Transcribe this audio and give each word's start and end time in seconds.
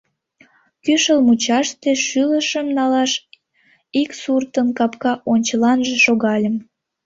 Кӱшыл 0.83 1.19
мучаште 1.27 1.91
шӱлышым 2.05 2.67
налаш 2.77 3.11
ик 4.01 4.09
суртын 4.21 4.67
капка 4.77 5.13
ончыланже 5.31 5.95
шогальым. 6.05 6.55